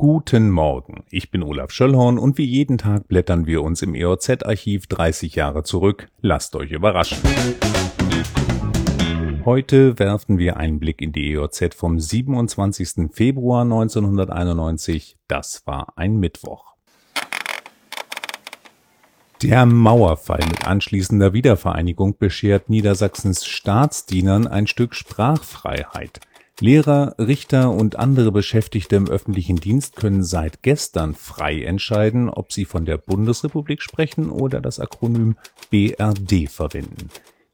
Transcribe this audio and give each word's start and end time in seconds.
Guten 0.00 0.50
Morgen, 0.50 1.02
ich 1.10 1.32
bin 1.32 1.42
Olaf 1.42 1.72
Schöllhorn 1.72 2.20
und 2.20 2.38
wie 2.38 2.44
jeden 2.44 2.78
Tag 2.78 3.08
blättern 3.08 3.46
wir 3.46 3.64
uns 3.64 3.82
im 3.82 3.96
EOZ-Archiv 3.96 4.86
30 4.86 5.34
Jahre 5.34 5.64
zurück. 5.64 6.06
Lasst 6.20 6.54
euch 6.54 6.70
überraschen. 6.70 7.18
Heute 9.44 9.98
werfen 9.98 10.38
wir 10.38 10.56
einen 10.56 10.78
Blick 10.78 11.02
in 11.02 11.10
die 11.10 11.32
EOZ 11.32 11.74
vom 11.74 11.98
27. 11.98 13.10
Februar 13.12 13.62
1991. 13.62 15.16
Das 15.26 15.66
war 15.66 15.92
ein 15.96 16.18
Mittwoch. 16.18 16.76
Der 19.42 19.66
Mauerfall 19.66 20.44
mit 20.48 20.64
anschließender 20.64 21.32
Wiedervereinigung 21.32 22.16
beschert 22.16 22.70
Niedersachsens 22.70 23.44
Staatsdienern 23.44 24.46
ein 24.46 24.68
Stück 24.68 24.94
Sprachfreiheit. 24.94 26.20
Lehrer, 26.60 27.14
Richter 27.18 27.70
und 27.70 27.96
andere 27.96 28.32
Beschäftigte 28.32 28.96
im 28.96 29.08
öffentlichen 29.08 29.56
Dienst 29.56 29.94
können 29.94 30.24
seit 30.24 30.62
gestern 30.62 31.14
frei 31.14 31.62
entscheiden, 31.62 32.28
ob 32.28 32.52
sie 32.52 32.64
von 32.64 32.84
der 32.84 32.98
Bundesrepublik 32.98 33.80
sprechen 33.80 34.30
oder 34.30 34.60
das 34.60 34.80
Akronym 34.80 35.36
BRD 35.70 36.50
verwenden. 36.50 37.10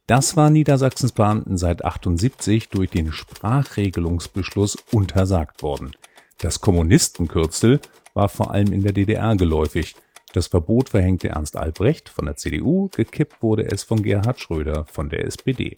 Das 0.06 0.36
war 0.36 0.48
Niedersachsens 0.48 1.12
Beamten 1.12 1.58
seit 1.58 1.84
78 1.84 2.70
durch 2.70 2.90
den 2.90 3.12
Sprachregelungsbeschluss 3.12 4.76
untersagt 4.90 5.62
worden. 5.62 5.92
Das 6.38 6.62
Kommunistenkürzel 6.62 7.80
war 8.14 8.30
vor 8.30 8.52
allem 8.52 8.72
in 8.72 8.82
der 8.82 8.92
DDR 8.92 9.36
geläufig. 9.36 9.96
Das 10.32 10.46
Verbot 10.46 10.88
verhängte 10.88 11.28
Ernst 11.28 11.56
Albrecht 11.56 12.08
von 12.08 12.24
der 12.24 12.36
CDU, 12.36 12.88
gekippt 12.88 13.42
wurde 13.42 13.70
es 13.70 13.82
von 13.82 14.02
Gerhard 14.02 14.40
Schröder 14.40 14.86
von 14.86 15.10
der 15.10 15.24
SPD. 15.26 15.76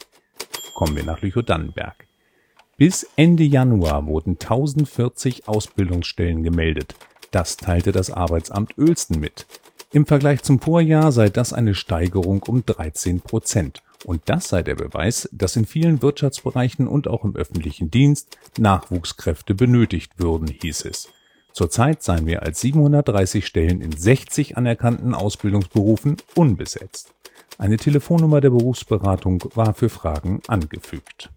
Kommen 0.74 0.96
wir 0.96 1.04
nach 1.04 1.22
Lüchow-Dannenberg. 1.22 2.05
Bis 2.78 3.06
Ende 3.16 3.42
Januar 3.42 4.06
wurden 4.06 4.32
1040 4.32 5.48
Ausbildungsstellen 5.48 6.42
gemeldet. 6.42 6.94
Das 7.30 7.56
teilte 7.56 7.90
das 7.90 8.10
Arbeitsamt 8.10 8.76
Oelsten 8.76 9.18
mit. 9.18 9.46
Im 9.92 10.04
Vergleich 10.04 10.42
zum 10.42 10.60
Vorjahr 10.60 11.10
sei 11.10 11.30
das 11.30 11.54
eine 11.54 11.74
Steigerung 11.74 12.42
um 12.42 12.66
13 12.66 13.22
Prozent. 13.22 13.82
Und 14.04 14.20
das 14.26 14.50
sei 14.50 14.62
der 14.62 14.74
Beweis, 14.74 15.26
dass 15.32 15.56
in 15.56 15.64
vielen 15.64 16.02
Wirtschaftsbereichen 16.02 16.86
und 16.86 17.08
auch 17.08 17.24
im 17.24 17.34
öffentlichen 17.34 17.90
Dienst 17.90 18.36
Nachwuchskräfte 18.58 19.54
benötigt 19.54 20.12
würden, 20.18 20.48
hieß 20.48 20.84
es. 20.84 21.08
Zurzeit 21.54 22.02
seien 22.02 22.26
mehr 22.26 22.42
als 22.42 22.60
730 22.60 23.46
Stellen 23.46 23.80
in 23.80 23.92
60 23.92 24.58
anerkannten 24.58 25.14
Ausbildungsberufen 25.14 26.18
unbesetzt. 26.34 27.14
Eine 27.56 27.78
Telefonnummer 27.78 28.42
der 28.42 28.50
Berufsberatung 28.50 29.42
war 29.54 29.72
für 29.72 29.88
Fragen 29.88 30.42
angefügt. 30.46 31.30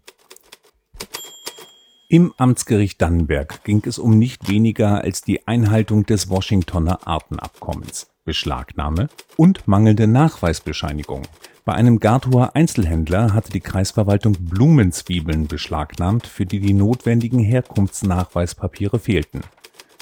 Im 2.12 2.34
Amtsgericht 2.38 3.00
Dannenberg 3.00 3.62
ging 3.62 3.84
es 3.86 3.96
um 4.00 4.18
nicht 4.18 4.48
weniger 4.48 5.02
als 5.02 5.22
die 5.22 5.46
Einhaltung 5.46 6.06
des 6.06 6.28
Washingtoner 6.28 7.06
Artenabkommens, 7.06 8.10
Beschlagnahme 8.24 9.08
und 9.36 9.68
mangelnde 9.68 10.08
Nachweisbescheinigung. 10.08 11.22
Bei 11.64 11.74
einem 11.74 12.00
Gartower 12.00 12.56
Einzelhändler 12.56 13.32
hatte 13.32 13.52
die 13.52 13.60
Kreisverwaltung 13.60 14.32
Blumenzwiebeln 14.40 15.46
beschlagnahmt, 15.46 16.26
für 16.26 16.46
die 16.46 16.58
die 16.58 16.72
notwendigen 16.72 17.38
Herkunftsnachweispapiere 17.38 18.98
fehlten. 18.98 19.42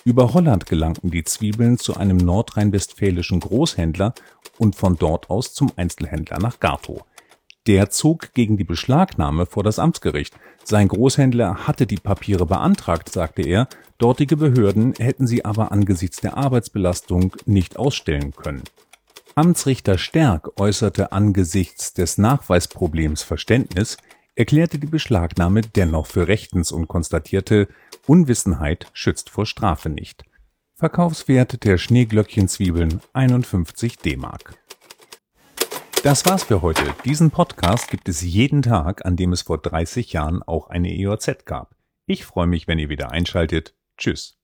Über 0.06 0.32
Holland 0.32 0.64
gelangten 0.64 1.10
die 1.10 1.24
Zwiebeln 1.24 1.76
zu 1.76 1.98
einem 1.98 2.16
nordrhein-westfälischen 2.16 3.40
Großhändler 3.40 4.14
und 4.56 4.76
von 4.76 4.96
dort 4.96 5.28
aus 5.28 5.52
zum 5.52 5.72
Einzelhändler 5.76 6.38
nach 6.38 6.58
Gartow. 6.58 7.04
Der 7.68 7.90
zog 7.90 8.32
gegen 8.32 8.56
die 8.56 8.64
Beschlagnahme 8.64 9.44
vor 9.44 9.62
das 9.62 9.78
Amtsgericht. 9.78 10.34
Sein 10.64 10.88
Großhändler 10.88 11.66
hatte 11.66 11.86
die 11.86 11.98
Papiere 11.98 12.46
beantragt, 12.46 13.10
sagte 13.12 13.42
er, 13.42 13.68
dortige 13.98 14.38
Behörden 14.38 14.94
hätten 14.98 15.26
sie 15.26 15.44
aber 15.44 15.70
angesichts 15.70 16.22
der 16.22 16.38
Arbeitsbelastung 16.38 17.36
nicht 17.44 17.76
ausstellen 17.76 18.32
können. 18.32 18.62
Amtsrichter 19.34 19.98
Stärk 19.98 20.58
äußerte 20.58 21.12
angesichts 21.12 21.92
des 21.92 22.16
Nachweisproblems 22.16 23.22
Verständnis, 23.22 23.98
erklärte 24.34 24.78
die 24.78 24.86
Beschlagnahme 24.86 25.60
dennoch 25.60 26.06
für 26.06 26.26
rechtens 26.26 26.72
und 26.72 26.88
konstatierte, 26.88 27.68
Unwissenheit 28.06 28.86
schützt 28.94 29.28
vor 29.28 29.44
Strafe 29.44 29.90
nicht. 29.90 30.24
Verkaufswert 30.74 31.64
der 31.64 31.76
Schneeglöckchenzwiebeln 31.76 33.02
51 33.12 33.98
D-Mark. 33.98 34.54
Das 36.04 36.24
war's 36.26 36.44
für 36.44 36.62
heute. 36.62 36.94
Diesen 37.04 37.32
Podcast 37.32 37.90
gibt 37.90 38.08
es 38.08 38.22
jeden 38.22 38.62
Tag, 38.62 39.04
an 39.04 39.16
dem 39.16 39.32
es 39.32 39.42
vor 39.42 39.58
30 39.58 40.12
Jahren 40.12 40.44
auch 40.44 40.68
eine 40.68 40.96
EOZ 40.96 41.44
gab. 41.44 41.74
Ich 42.06 42.24
freue 42.24 42.46
mich, 42.46 42.68
wenn 42.68 42.78
ihr 42.78 42.88
wieder 42.88 43.10
einschaltet. 43.10 43.74
Tschüss. 43.96 44.37